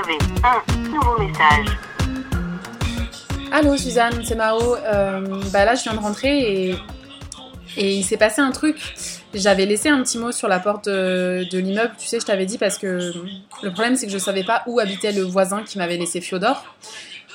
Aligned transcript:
avez 0.00 0.18
un 0.44 0.88
nouveau 0.88 1.18
message. 1.18 1.66
Allô 3.52 3.76
Suzanne, 3.76 4.22
c'est 4.24 4.34
Mao. 4.34 4.76
Euh, 4.76 5.42
bah 5.52 5.64
là 5.64 5.74
je 5.74 5.82
viens 5.82 5.94
de 5.94 5.98
rentrer 5.98 6.70
et, 6.70 6.76
il 7.76 8.02
s'est 8.02 8.16
passé 8.16 8.40
un 8.40 8.50
truc. 8.50 8.76
J'avais 9.34 9.66
laissé 9.66 9.88
un 9.88 10.02
petit 10.02 10.18
mot 10.18 10.32
sur 10.32 10.48
la 10.48 10.58
porte 10.58 10.88
de, 10.88 11.46
l'immeuble, 11.52 11.92
tu 11.98 12.06
sais, 12.06 12.18
je 12.18 12.26
t'avais 12.26 12.46
dit 12.46 12.58
parce 12.58 12.78
que 12.78 13.12
le 13.62 13.72
problème 13.72 13.96
c'est 13.96 14.06
que 14.06 14.12
je 14.12 14.18
savais 14.18 14.42
pas 14.42 14.62
où 14.66 14.80
habitait 14.80 15.12
le 15.12 15.22
voisin 15.22 15.62
qui 15.62 15.78
m'avait 15.78 15.96
laissé 15.96 16.20
Fiodor. 16.20 16.64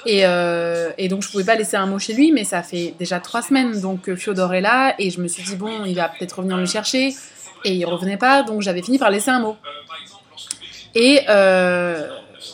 Et, 0.05 0.25
euh, 0.25 0.91
donc 1.09 1.23
je 1.23 1.31
pouvais 1.31 1.45
pas 1.45 1.55
laisser 1.55 1.77
un 1.77 1.85
mot 1.85 1.99
chez 1.99 2.13
lui, 2.13 2.31
mais 2.31 2.43
ça 2.43 2.63
fait 2.63 2.95
déjà 2.99 3.19
trois 3.19 3.41
semaines 3.41 3.79
donc 3.79 4.01
que 4.01 4.15
Fiodor 4.15 4.53
est 4.53 4.61
là 4.61 4.95
et 4.99 5.09
je 5.09 5.21
me 5.21 5.27
suis 5.27 5.43
dit 5.43 5.55
bon, 5.55 5.85
il 5.85 5.95
va 5.95 6.09
peut-être 6.09 6.37
revenir 6.37 6.57
me 6.57 6.65
chercher 6.65 7.13
et 7.63 7.73
il 7.73 7.85
revenait 7.85 8.17
pas, 8.17 8.43
donc 8.43 8.61
j'avais 8.61 8.81
fini 8.81 8.97
par 8.97 9.09
laisser 9.09 9.31
un 9.31 9.39
mot. 9.39 9.55
Et 10.95 11.21
euh, 11.27 12.07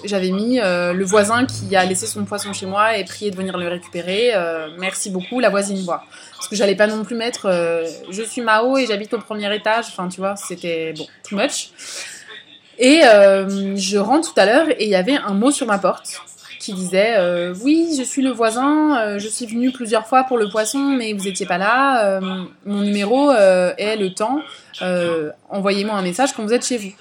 j'avais 0.04 0.32
mis 0.32 0.60
euh, 0.60 0.94
le 0.94 1.06
voisin 1.06 1.46
qui 1.46 1.76
a 1.76 1.86
laissé 1.86 2.08
son 2.08 2.26
poisson 2.26 2.54
chez 2.54 2.66
moi 2.66 2.98
et 2.98 3.04
prié 3.04 3.32
de 3.32 3.36
venir 3.36 3.58
le 3.58 3.68
récupérer. 3.68 4.32
Euh, 4.34 4.70
merci 4.78 5.10
beaucoup, 5.10 5.40
la 5.40 5.50
voisine 5.50 5.82
voit. 5.84 6.04
Parce 6.36 6.48
que 6.48 6.56
j'allais 6.56 6.76
pas 6.76 6.88
non 6.88 7.04
plus 7.04 7.16
mettre 7.16 7.46
euh, 7.46 7.86
je 8.10 8.24
suis 8.24 8.42
Mao 8.42 8.78
et 8.78 8.86
j'habite 8.86 9.14
au 9.14 9.20
premier 9.20 9.54
étage. 9.56 9.86
Enfin, 9.90 10.08
tu 10.08 10.20
vois, 10.20 10.36
c'était 10.36 10.94
bon, 10.98 11.06
too 11.28 11.36
much. 11.36 11.72
Et 12.80 13.02
je 13.02 13.98
rentre 13.98 14.34
tout 14.34 14.40
à 14.40 14.46
l'heure 14.46 14.70
et 14.70 14.86
il 14.86 14.90
y 14.90 14.96
avait 14.96 15.18
un 15.18 15.34
mot 15.34 15.52
sur 15.52 15.68
ma 15.68 15.78
porte 15.78 16.20
qui 16.60 16.74
disait 16.74 17.16
oui 17.64 17.96
je 17.98 18.02
suis 18.02 18.24
le 18.24 18.32
voisin 18.32 19.20
je 19.20 19.28
suis 19.28 19.46
venu 19.46 19.72
plusieurs 19.72 20.08
fois 20.08 20.24
pour 20.24 20.40
le 20.40 20.50
poisson 20.50 20.80
mais 20.80 21.14
vous 21.14 21.28
étiez 21.28 21.46
pas 21.46 21.60
là 21.60 22.20
mon 22.66 22.82
numéro 22.82 23.32
est 23.32 23.98
le 23.98 24.14
temps 24.16 24.40
envoyez-moi 25.50 25.94
un 25.94 26.02
message 26.02 26.34
quand 26.34 26.42
vous 26.44 26.54
êtes 26.54 26.66
chez 26.66 26.78
vous 26.78 26.94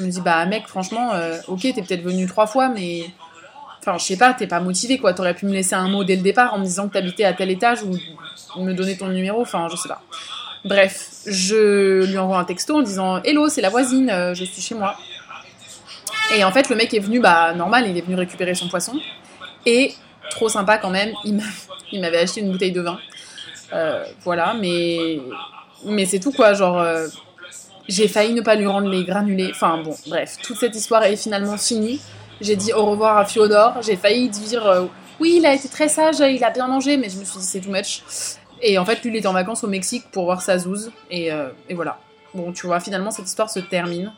je 0.00 0.04
me 0.06 0.10
dis 0.10 0.20
bah 0.20 0.44
mec 0.46 0.66
franchement 0.66 1.12
euh, 1.12 1.38
ok 1.46 1.60
t'es 1.60 1.82
peut-être 1.82 2.02
venu 2.02 2.26
trois 2.26 2.46
fois 2.46 2.68
mais 2.68 3.04
enfin 3.78 3.96
je 3.98 4.04
sais 4.04 4.16
pas 4.16 4.32
t'es 4.34 4.46
pas 4.46 4.60
motivé 4.60 4.98
quoi 4.98 5.12
t'aurais 5.14 5.34
pu 5.34 5.46
me 5.46 5.52
laisser 5.52 5.74
un 5.74 5.88
mot 5.88 6.02
dès 6.04 6.16
le 6.16 6.22
départ 6.22 6.54
en 6.54 6.58
me 6.58 6.64
disant 6.64 6.88
que 6.88 6.94
t'habitais 6.94 7.24
à 7.24 7.32
tel 7.32 7.50
étage 7.50 7.82
ou 7.82 7.96
me 8.62 8.72
donner 8.72 8.96
ton 8.96 9.08
numéro 9.08 9.40
enfin 9.42 9.68
je 9.70 9.76
sais 9.76 9.88
pas 9.88 10.02
bref 10.64 11.10
je 11.26 12.04
lui 12.04 12.18
envoie 12.18 12.38
un 12.38 12.44
texto 12.44 12.78
en 12.78 12.82
disant 12.82 13.22
hello 13.22 13.48
c'est 13.48 13.60
la 13.60 13.70
voisine 13.70 14.10
euh, 14.10 14.34
je 14.34 14.44
suis 14.44 14.62
chez 14.62 14.74
moi 14.74 14.96
et 16.36 16.44
en 16.44 16.52
fait, 16.52 16.68
le 16.68 16.76
mec 16.76 16.94
est 16.94 17.00
venu, 17.00 17.20
bah, 17.20 17.52
normal, 17.54 17.88
il 17.88 17.96
est 17.96 18.02
venu 18.02 18.14
récupérer 18.14 18.54
son 18.54 18.68
poisson. 18.68 18.92
Et, 19.66 19.94
trop 20.30 20.48
sympa 20.48 20.78
quand 20.78 20.90
même, 20.90 21.10
il 21.24 21.34
m'a- 21.34 21.42
il 21.92 22.00
m'avait 22.00 22.18
acheté 22.18 22.40
une 22.40 22.52
bouteille 22.52 22.72
de 22.72 22.80
vin. 22.80 22.98
Euh, 23.72 24.04
voilà, 24.22 24.54
mais, 24.54 25.18
mais 25.84 26.06
c'est 26.06 26.20
tout 26.20 26.32
quoi, 26.32 26.54
genre, 26.54 26.78
j'ai 27.90 28.08
failli 28.08 28.32
ne 28.32 28.40
pas 28.40 28.54
lui 28.54 28.66
rendre 28.66 28.88
les 28.88 29.04
granulés. 29.04 29.50
Enfin 29.50 29.82
bon, 29.82 29.94
bref, 30.06 30.36
toute 30.42 30.56
cette 30.56 30.74
histoire 30.76 31.02
est 31.04 31.16
finalement 31.16 31.58
finie. 31.58 32.00
J'ai 32.40 32.56
dit 32.56 32.72
au 32.72 32.86
revoir 32.86 33.18
à 33.18 33.24
Fiodor. 33.24 33.82
J'ai 33.82 33.96
failli 33.96 34.28
dire, 34.28 34.66
euh, 34.66 34.86
oui, 35.18 35.34
il 35.38 35.46
a 35.46 35.52
été 35.52 35.68
très 35.68 35.88
sage, 35.88 36.20
il 36.20 36.42
a 36.42 36.50
bien 36.50 36.68
mangé, 36.68 36.96
mais 36.96 37.10
je 37.10 37.18
me 37.18 37.24
suis 37.24 37.40
dit, 37.40 37.44
c'est 37.44 37.60
too 37.60 37.70
much. 37.70 38.02
Et 38.62 38.78
en 38.78 38.84
fait, 38.84 39.02
lui, 39.02 39.10
il 39.10 39.16
était 39.16 39.26
en 39.26 39.32
vacances 39.32 39.64
au 39.64 39.66
Mexique 39.66 40.04
pour 40.12 40.24
voir 40.24 40.40
sa 40.40 40.58
zouze. 40.58 40.92
Et, 41.10 41.32
euh, 41.32 41.50
et 41.68 41.74
voilà. 41.74 41.98
Bon, 42.32 42.52
tu 42.52 42.66
vois, 42.66 42.80
finalement, 42.80 43.10
cette 43.10 43.26
histoire 43.26 43.50
se 43.50 43.58
termine. 43.58 44.12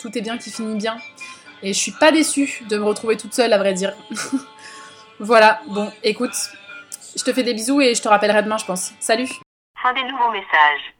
Tout 0.00 0.16
est 0.16 0.20
bien 0.20 0.36
qui 0.36 0.50
finit 0.50 0.76
bien. 0.76 0.98
Et 1.62 1.72
je 1.72 1.78
suis 1.78 1.92
pas 1.92 2.12
déçue 2.12 2.62
de 2.68 2.76
me 2.76 2.84
retrouver 2.84 3.16
toute 3.16 3.34
seule, 3.34 3.52
à 3.52 3.58
vrai 3.58 3.72
dire. 3.72 3.94
voilà, 5.20 5.60
bon, 5.68 5.90
écoute, 6.02 6.34
je 7.16 7.24
te 7.24 7.32
fais 7.32 7.42
des 7.42 7.54
bisous 7.54 7.80
et 7.80 7.94
je 7.94 8.02
te 8.02 8.08
rappellerai 8.08 8.42
demain, 8.42 8.58
je 8.58 8.66
pense. 8.66 8.92
Salut 9.00 9.28
Fin 9.82 9.94
des 9.94 10.02
nouveaux 10.02 10.30
messages. 10.30 10.99